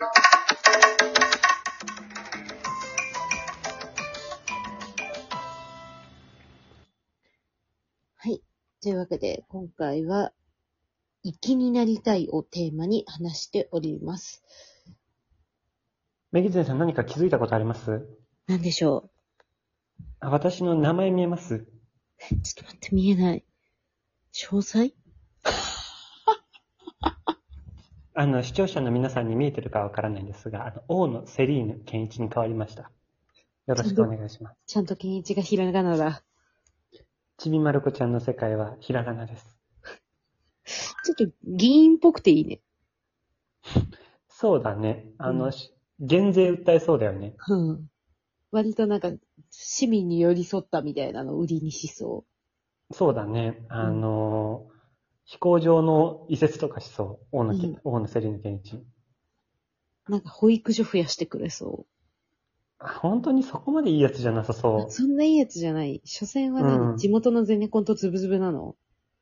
[0.00, 0.06] は
[8.30, 8.40] い。
[8.82, 10.32] というわけで、今回は、
[11.24, 14.42] 粋になりたいをテーマに話しております。
[16.30, 18.06] メギゼンさん何か気づいたことあります？
[18.46, 19.10] なんでしょ
[20.20, 21.68] あ私の名前見えますう
[22.42, 23.44] ちょっと待って、見えない。
[24.32, 24.92] 詳細？
[28.20, 32.90] あの、視聴者の皆さんに見えてるかわからないんですが、あの、王のセリーヌ健一に変わりました。
[33.68, 34.56] よろしくお願いします。
[34.66, 36.24] ちゃんと健一がひらがなだ。
[37.36, 39.56] ちびまる子ちゃんの世界はひらがなです。
[41.04, 42.58] ちょっと議員っぽくていいね。
[44.28, 45.12] そうだね。
[45.18, 47.36] あの、うんし減税訴えそうだよね。
[47.46, 47.88] うん。
[48.50, 49.12] 割となんか、
[49.50, 52.24] 市民に寄り添ったみたいなのを売りにしそ
[52.90, 53.64] そうだね。
[53.68, 54.66] あの、
[55.28, 57.26] 飛行場の移設とかしそう。
[57.32, 58.76] 王のけ、うん王のセリーヌ健一。
[58.76, 58.86] う。
[60.08, 61.84] なんか保育所増やしてくれそ
[62.78, 64.90] あ本当にそこまでいいやつじゃなさそうう。。
[64.90, 66.00] そんないいやつじゃない。
[66.06, 68.74] 所詮は何、うん地元のゼネコンとズブズブなの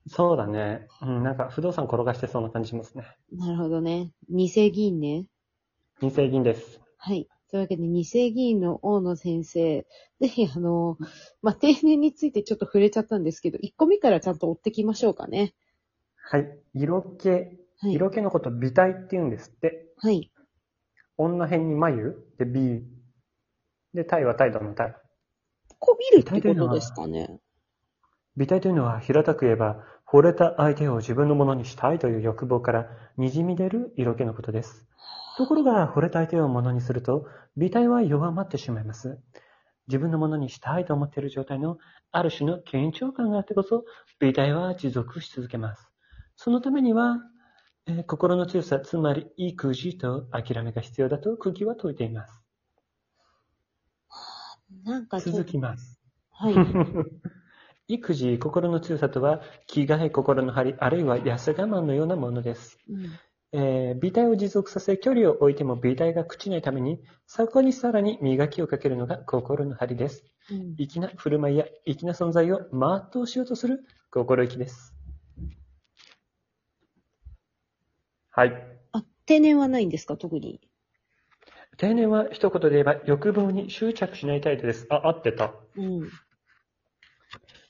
[0.06, 0.86] そうだね。
[1.02, 3.04] うん、なんか不動産転がしてそうな感じしますね。
[3.32, 4.12] なるほどね。
[4.28, 5.26] 二世議員ね。
[6.00, 6.80] 二世銀です。
[6.98, 7.26] はい。
[7.50, 9.84] というわけで、二世議員の大野先生。
[10.20, 10.98] ぜひ、あの、
[11.42, 15.54] まあ、定年についてちょっと触れちゃったんですけど、1個目からちゃんと追ってきましょうかね。
[16.28, 16.58] はい。
[16.74, 17.30] 色気。
[17.30, 17.36] は
[17.88, 17.92] い。
[17.92, 19.86] 色気のこと美体って言うんですって。
[19.98, 20.28] はい。
[21.16, 22.16] 女辺に眉？
[22.36, 22.82] で美。
[23.94, 25.00] で、体は態度の体。
[25.78, 27.38] こびるってことですかね。
[28.36, 34.88] 美体というのは平たく言えば、惚れた相手を自分のものにしたいという欲望から滲み出る色気のことです。
[35.38, 39.20] ところが、惚れた相手をものにすると、美体は弱まってしまいます。
[39.86, 41.78] 自分のものにしたいと思っている状態の
[42.10, 43.84] ある種の緊張感があってこそ、
[44.18, 45.95] 美体は持続し続けます。
[46.36, 47.18] そのためには、
[47.86, 52.42] えー心の強さ、つまり育児と諦めが必要だと釘は解いています。
[54.84, 56.00] なんか続きます。
[56.30, 56.54] はい。
[57.88, 62.78] 育児、心の強さとは、気概、心の張り、あるいは安我慢のようなものです。
[62.88, 63.18] うん
[63.52, 70.24] えー美体を持続させ、距離を置いても美体が朽ちないために、そこにさらに磨きをかけるのが心の張りです。
[70.50, 74.95] うん粋な振る舞いや粋な存在を全うしようとする心意気です。
[78.36, 78.52] はい。
[78.92, 80.18] あ、定年はないんですか？
[80.18, 80.60] 特に。
[81.78, 84.86] 定年は一言で言えば欲望に執着しない態度です。
[84.90, 85.54] あ、合ってた。
[85.74, 86.10] うん。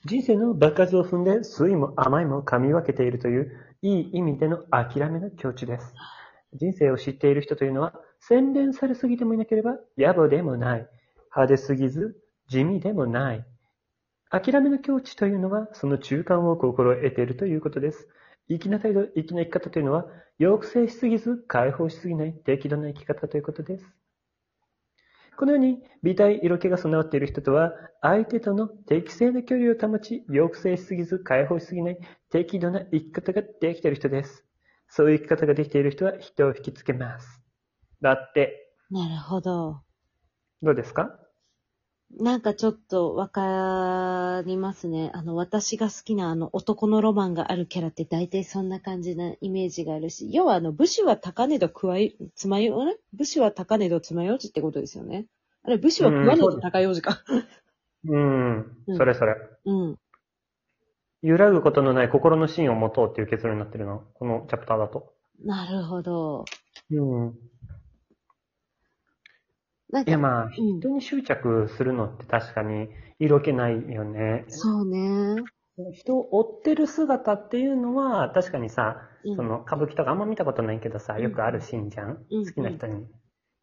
[0.07, 5.95] 人生の場数を踏んで、酸いも甘いも噛み分けているという、いい意味での諦めの境地です。
[6.53, 10.89] 人生を知っている人というのは、洗練されすぎてもいなければ、野暮でもない。
[11.27, 12.17] 派手すぎず、
[12.49, 13.45] 地味でもない。
[14.31, 18.09] 諦めの境地というのは、その中間を心得ているということです。
[18.49, 20.07] 粋な態度、粋な生き方というのは、
[20.39, 23.97] 抑制しすぎず、解放しすぎない、適度な生き方ということです。
[25.37, 31.99] このように、美体、色気が備わっている人とは、相手との適正な距離を保ち、抑制しすぎず、解放しすぎない、
[32.31, 34.45] 適度な生き方ができている人です。
[34.89, 37.43] そういう生き方ができている人は人を引きつけます。
[38.01, 39.85] だって、なるほど。
[40.63, 41.19] どうですか？
[42.11, 45.11] なんかちょっとわかりますね。
[45.13, 52.97] あの、私が好きなあの男のロマンがあるキャラって大体そんな感じなイメージがあるし、要はあの、武士は高値度加え、つまよ、あれ？
[53.13, 55.27] 武士は高値度つまようじってことですよね。
[55.63, 57.23] あれ、武士は食わねど高ようじか。
[58.09, 59.35] うんう、んそれそれ。
[59.65, 59.99] うん。
[61.23, 64.05] 揺らぐことのない心の芯を持とうっていう結論になってるの？
[64.15, 65.13] このチャプターだと。
[65.45, 66.45] なるほど。
[66.91, 67.35] うん。
[69.91, 72.89] なんか、いやまあ、うん人に執着するのって確かに
[73.19, 74.45] 色気ないよね。
[74.49, 75.43] そうね。
[75.93, 83.07] 人を追ってる姿っていうのは、確かにさ、うんその歌舞伎とかあんま見たことないけどさ、うんよくあるシーンじゃん、うん好きな人に。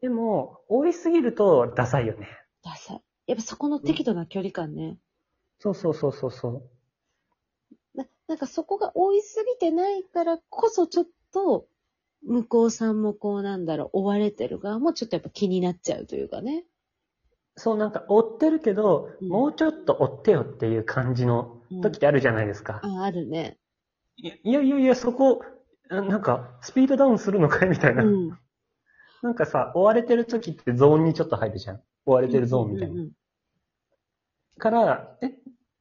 [0.01, 2.27] でも、追いすぎるとダサいよね。
[2.63, 3.01] ダサい。
[3.27, 4.97] やっぱそこの適度な距離感ね。
[5.59, 6.69] そうそうそうそうそう。
[7.95, 11.67] ななんかそこが追いすぎてないからこそちょっと、
[12.25, 16.65] 向こうさんもこうなんだろう、追われてる側もちょっとやっぱ気になっちゃうというかね。
[17.55, 22.79] そうなんか追ってるけど、うんもうちょっと追ってよっていう感じの時ってあるじゃないですか。
[22.83, 23.57] あ、あるね。
[24.17, 25.43] いやいやいやいや、そこ、
[25.89, 28.03] あなんか、スピードダウンするのかいみたいな。
[28.03, 28.39] うん。
[29.21, 31.81] なんかさ、追われてる時ってゾーンにちょっと入るじゃん。
[32.05, 32.93] 追われてるゾーンみたいな。
[32.93, 33.11] うんうんうん
[34.57, 35.33] から、え、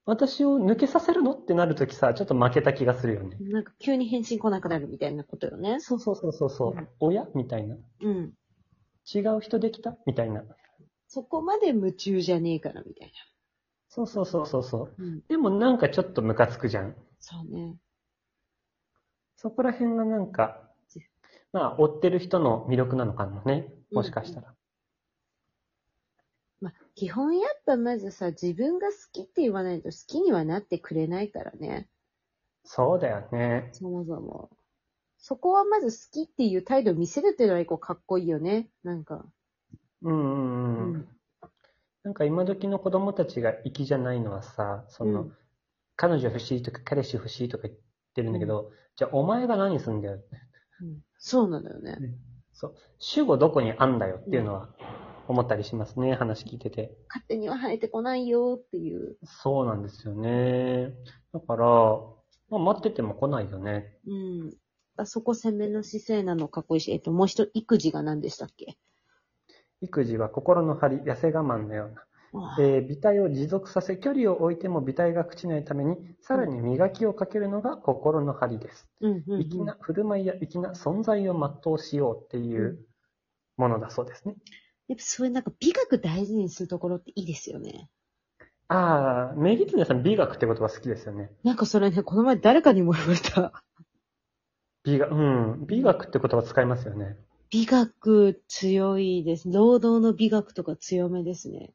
[0.05, 1.33] 私を抜けさせるの？
[1.33, 3.37] ってなる時さ、ちょっと負けた気がするよね。
[3.41, 5.79] なんか急に返信来なくなるみたいなことよね。
[5.81, 6.73] そうそうそうそうそう。
[6.77, 7.27] うん親？
[7.35, 7.77] みたいな。
[8.03, 8.33] うん。
[9.15, 9.97] 違う人できた？
[10.07, 10.43] みたいな。
[11.07, 13.13] そこまで夢中じゃねえからみたい
[13.89, 15.03] そうそうそうそうそう。
[15.03, 15.07] な。
[15.07, 15.23] うん。
[15.29, 16.97] でもなんかちょっとムカつくじゃん。
[17.21, 17.77] そうね。
[19.37, 20.63] そこら辺がなんか、
[21.53, 23.69] まあ、追ってる人の魅力なのかもね。
[23.93, 24.55] もしかしたら。
[26.63, 31.89] まあ、基本やっぱまずさ、自分が好きって言わないと好きにはなってくれないからね。
[32.65, 33.69] そうだよね。
[33.73, 34.49] そもそも。
[35.19, 38.69] そこはまず好きっていう態度を見せるっていうのは一個かっこいいよね。
[38.85, 39.27] なんか。
[40.03, 40.97] うんうんううん。
[40.99, 41.09] ん。
[42.05, 45.37] なんか今時の子供たちが粋じゃないのはさ、その、うん
[45.95, 47.79] 彼女欲しいとか彼氏欲しいとか言っ
[48.15, 50.15] てるんだけど、じゃあお前が何すんだよ。
[50.81, 51.97] うんそうなのよね。
[52.53, 52.75] そう。
[52.99, 54.71] 主語どこにあんだよっていうのは
[55.29, 56.97] 思ったりしますね、話聞いてて。
[57.09, 59.17] 勝手には生えてこないよっていう。
[59.25, 60.93] そうなんですよね。
[61.33, 61.67] だから、
[62.51, 63.99] まあ、待ってても来ないよね。
[64.07, 64.57] うん。
[64.97, 68.77] あそこ攻めの姿勢なのかっこいいし、えっと、もう一つ、育児が何でしたっけ？
[69.81, 72.05] 育児は心の張り、痩せ我慢のような。
[72.35, 78.89] あえー、美体を持続させ、距離を置いても美体が朽ちないために、さらに磨きをかけるのが心の張りです。
[79.01, 82.87] うんうんうん粋な振る舞いや粋な存在を全うしようっていう
[83.59, 84.37] ものだそうですね。
[84.93, 87.89] やっぱそういうなんか美学大事にするところっていいですよね。
[88.69, 91.31] ああ、メギツネさん美学って言葉好きですよね。
[91.43, 93.65] なんかそれね、この前誰かにも言われた。
[94.85, 95.67] 美学、うん。
[95.67, 97.17] 美学って言葉使いますよね。
[97.49, 99.51] 美学強いです。
[99.51, 101.73] 労働の美学とか強めですね。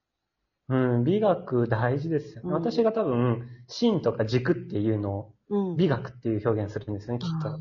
[0.69, 2.49] うん、美学大事ですよね。
[2.49, 5.77] うん私が多分、芯とか軸っていうのをうん。
[5.77, 7.59] 美学っていう表現するんですよね、きっと。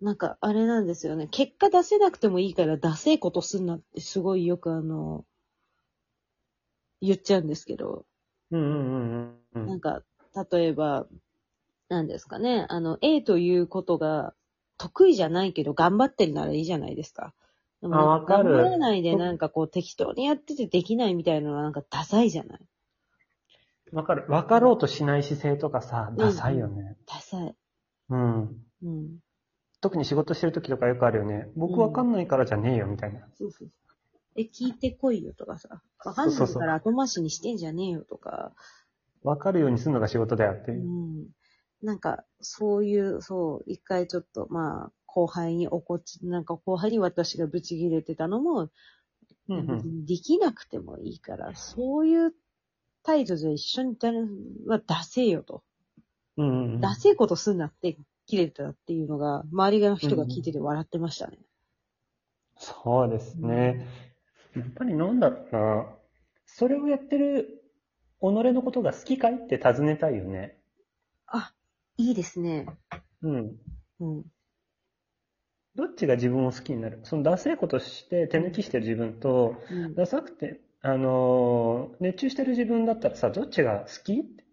[0.00, 1.28] なんか、あれなんですよね。
[1.28, 5.24] 結果出せなくてもいいから、出せいことすんなってすごいよくあの、
[7.00, 8.04] 言っちゃうんですけど、
[8.50, 9.66] うんうんうんうんうん。
[9.68, 10.02] なんか、
[10.52, 11.06] 例えば、
[11.88, 14.34] なんですかね、あの、A ということが
[14.78, 17.34] 得意じゃないけど頑張ってるならいいじゃないですか。
[17.82, 22.60] でもあわかる頑張らないでなんかこう適当にやっててできないみたいなのはなんかダサいじゃない？
[23.92, 24.24] わかる。
[24.28, 26.96] わかろうとしない姿勢とかさ、ダサいよね。
[27.06, 27.54] ダサい。
[28.08, 28.66] うん。
[28.82, 29.20] うん。
[29.80, 31.48] 特に仕事してる時とかよくあるよね。
[31.56, 33.20] 僕わかんないからじゃねえよ、みたいな。
[33.38, 33.70] そうそうそう。
[34.36, 35.82] え、聞いてこいよとかさ。
[36.04, 38.52] わかんないから後回しにしてんじゃねえよとか。
[39.22, 40.82] わかるようにするのが仕事だよってういう。
[40.82, 41.26] ん。
[41.82, 48.68] なんか、そういう、そう、一回ちょっと、まあ、後輩に怒っち、なんか後輩に私がブチ切れてたのも、
[49.48, 50.06] うんうん。
[50.06, 52.34] できなくてもいいから、そういう
[53.02, 54.20] 態度で一緒に誰
[54.66, 55.62] は出せよと。
[56.36, 56.80] うんうんうん。
[56.80, 57.96] 出せことすんなって
[58.30, 61.38] 切れたっていうのが、周りの人が聞いてて笑ってましたね。
[62.56, 63.86] そうですね。
[64.56, 65.86] やっぱりなんだろうな。
[66.46, 67.62] それをやってる
[68.20, 70.58] 己のことが好きかいって尋ねたいよね。
[71.26, 71.52] あ、
[71.96, 72.66] いいですね。
[73.22, 73.56] うん。
[74.00, 74.24] うん。
[75.76, 77.00] どっちが自分を好きになる？
[77.04, 84.20] そのダセいことして手抜きしてる自分と、うん、ダサくて、あのー熱中してる自分だったらさ、どっちが好き？
[84.20, 84.49] ってあ、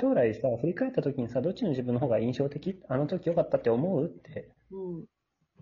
[0.00, 2.82] 将来さ、振り返った時にさ、どっちの自分の方が印象的？
[2.88, 4.06] あの時良かったって思う？
[4.06, 5.04] ってうん。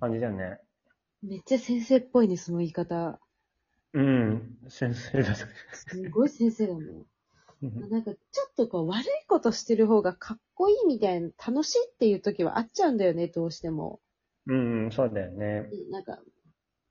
[0.01, 0.59] 感じだよね。
[1.23, 3.19] めっちゃ先生っぽいね、その言い方。
[3.93, 4.59] うん。
[4.69, 5.35] 先生だ。
[5.35, 5.47] す
[6.11, 6.83] ごい先生だもん。
[6.83, 7.07] うん
[7.91, 8.17] なんか、ちょ
[8.51, 14.01] っとこう、悪いことしてる方がかっこいいみたいな、楽しいっていう時はあっちゃうんだよね、どうしても。
[14.47, 15.67] うん、そうだよね。
[15.91, 16.19] なんか、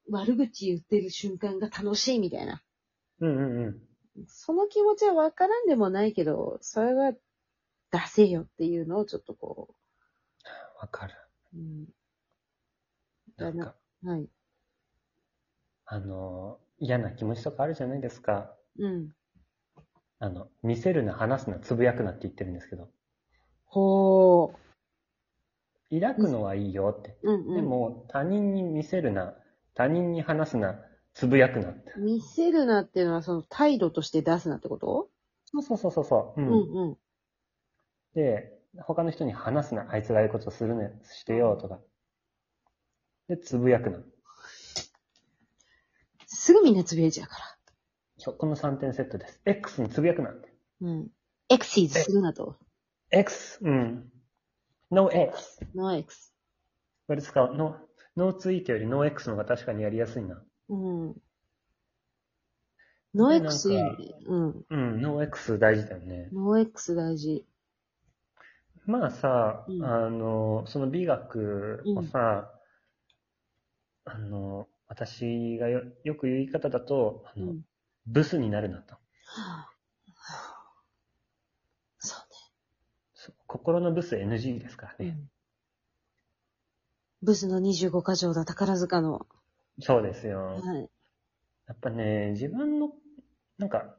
[0.10, 2.64] 悪口言ってる瞬間が楽しいみたいな。
[3.20, 3.82] うんうんうん。
[4.28, 7.20] その気持ちはわからんでもないけど、それは出
[8.08, 9.76] せよっていうのをちょっとこ
[10.82, 11.14] わかる。
[11.54, 11.86] う、うん、
[13.38, 14.30] なんか、はい。
[15.86, 18.54] あのー嫌な気持ちとかあるじゃないですか。
[18.78, 19.10] うん。
[20.20, 22.90] あの、見せるな、話すな、つぶやくなって言ってるんですけど。
[23.66, 26.00] ほー。
[26.02, 27.18] 抱くのはいいよって。
[27.24, 27.56] うんうん。
[27.56, 29.36] でも、他人に見せるな、
[29.74, 30.85] 他人に話すな、
[31.16, 31.94] つぶやくなって。
[31.98, 35.10] 見せるなっていうのはその態度として出すなってこと？
[35.46, 36.42] そうそうそうそうそう。
[36.42, 36.44] う。
[36.44, 36.98] うんんうん。
[38.14, 41.80] で、他の人に話すな、あいつがああいうことするね、してよ、とか。
[43.30, 44.00] で、つぶやくな。
[46.28, 47.58] すぐみんなつぶやいちゃうから。
[48.18, 49.40] そう、この3点セットです。
[49.46, 50.54] X につぶやくなって。
[50.82, 51.08] うん。
[51.50, 52.58] エクシーズするなと。
[53.12, 54.12] X、うん。
[54.92, 55.60] No X。
[55.74, 56.34] No X。
[57.08, 57.56] これ使う。
[57.56, 57.78] No、
[58.18, 60.44] No ツイートより No X の方が確かにやりやすいな。
[60.70, 61.16] うん。
[63.14, 64.16] No X いいなんね。
[64.26, 64.66] うん。
[64.70, 66.30] うん、No X 大事だよね。
[66.34, 67.46] No X 大事。
[68.86, 72.52] まあさ、うんあの、その美学をさ、
[74.06, 77.62] あの、私がよよく言う言い方だと、あのうん。
[78.06, 78.94] ブスになるなと。
[78.94, 79.00] は
[79.68, 79.70] あ
[81.98, 82.16] そ
[83.16, 85.18] そう心のブス NG ですからうね。
[87.24, 89.26] ブスの25箇条だ、宝塚の。
[89.80, 90.60] そうですよ。
[90.64, 90.90] はい。
[91.68, 92.92] やっぱね、自分の、
[93.58, 93.96] なんか、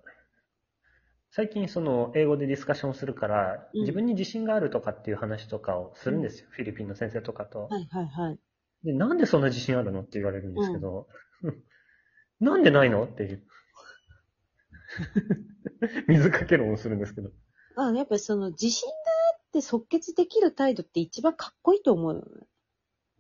[1.31, 6.49] 最近その英語でディスカッションするから、うん自分に自信があるとかっていう話とかをするんですよ。
[6.51, 7.69] フィリピンの先生とかと。
[7.69, 8.39] はいはいはい。
[8.85, 11.09] で、なんでそんな自信あるのって言われるんですけど、
[12.41, 13.43] なんでないのっていう。
[16.09, 17.31] 水かけ論をするんですけど。
[17.77, 18.95] あやっぱりその自信が
[19.35, 22.47] あって即決できる態度って一番かっこいいと思うよね。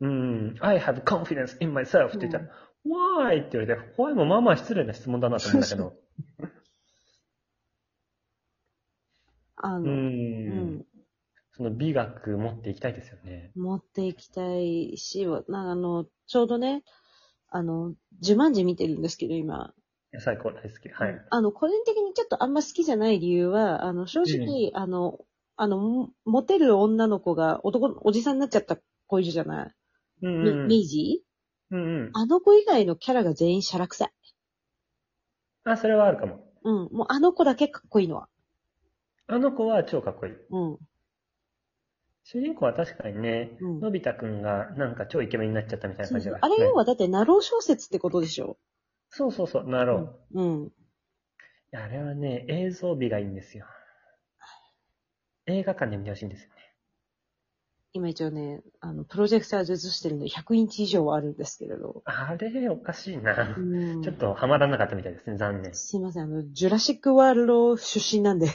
[0.00, 2.44] うん、I have confidence in myself って言ったら、
[2.86, 3.40] Why?
[3.40, 5.94] って言われて、Why もまあまあ失礼な質問だなと思うんだけど。
[9.56, 10.86] あの、うんうん。
[11.56, 13.50] その美学持っていきたいですよね。
[13.56, 16.84] 持っていきたいし、なあの、ちょうどね、
[17.48, 19.72] あの、ジュマンジ見てるんですけど、今。
[20.18, 20.88] 最高大好き。
[20.90, 21.24] はい。
[21.30, 25.18] あの、個人的にちょっとあんま好きじゃない理由は、あの、正直、あの、
[25.56, 29.74] あの、もモテる女の子が男の、おじさんになっちゃった子いるじゃない、
[30.22, 30.62] うんうん。
[30.64, 31.76] みメイジー？
[31.76, 32.10] うんうん。
[32.14, 34.12] あの子以外のキャラが全員シャラ臭い。
[35.64, 36.40] あ、それはあるかも。
[36.62, 36.74] うん。
[36.92, 38.28] もうあの子だけかっこいいのは。
[39.26, 40.32] あの子は超かっこいい。
[40.50, 40.78] うん。
[42.24, 46.38] 主人公は確かにね、うんのび太くんがなんか超イケメンになっちゃったみたいな感じが。
[46.40, 48.56] あれ要ははだって、ナロー小説ってことでしょ？
[49.10, 50.42] そうそうそう、なろう。
[50.42, 50.66] うん。
[50.66, 50.70] い
[51.70, 53.66] やあれはね、映像美がいいんですよ。
[55.46, 56.55] 映画館で見てほしいんですよね。
[57.96, 62.02] 今一応ね、あの、プロジェクターで映してるんで100インチ以上はあるんですけれど。
[62.04, 63.56] あれ、おかしいな。
[63.56, 64.02] うん。
[64.02, 65.74] ちょっとハマらなかったみたいですね、残念。
[65.74, 68.48] すいません、あの、ジュラシックワールド出身なんで、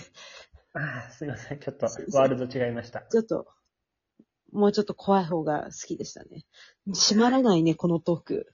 [0.73, 3.01] あーすいません、ちょっとワールド違いました。
[3.01, 3.47] ちょっと、
[4.53, 6.45] もうちょっと怖い方が好きでしたね。
[6.87, 8.53] 閉まらないね、このトーク。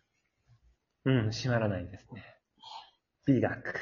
[1.06, 2.24] うん、閉まらないですね。
[3.26, 3.76] 美学。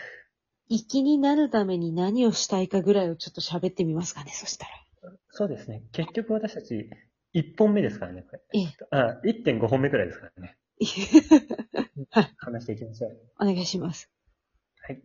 [0.70, 4.85] 粋になるために何をしたいかぐらいをちょっと喋ってみますかね、そしたら。
[5.30, 5.84] そうですね。
[5.92, 6.90] 結局私たち、
[7.34, 8.42] 1本目ですからね、これ。
[8.54, 8.68] ええ。
[8.92, 10.58] あ、1.5本目くらいですからね。
[12.38, 13.18] 話していきましょう。
[13.40, 14.10] お願いします。
[14.82, 15.02] はい。